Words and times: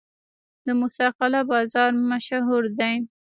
د 0.65 0.67
موسی 0.79 1.07
قلعه 1.17 1.41
بازار 1.51 1.89
مشهور 2.11 2.63
دی 2.79 2.95